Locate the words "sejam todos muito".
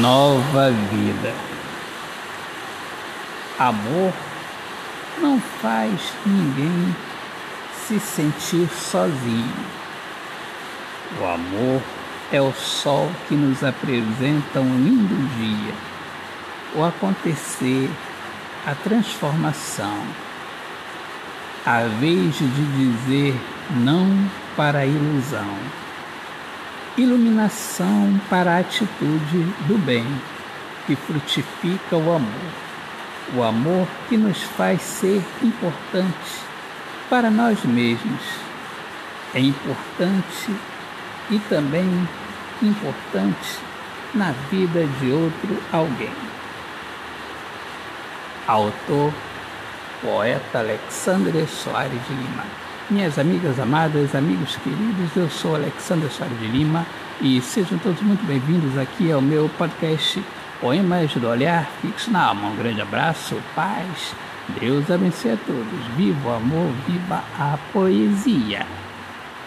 57.40-58.26